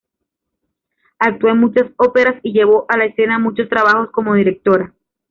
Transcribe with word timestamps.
Actuó 1.19 1.51
en 1.51 1.59
muchas 1.59 1.91
óperas 1.95 2.39
y 2.41 2.53
llevó 2.53 2.87
a 2.89 2.97
la 2.97 3.05
escena 3.05 3.37
muchos 3.37 3.69
trabajos 3.69 4.09
como 4.09 4.33
directora. 4.33 4.95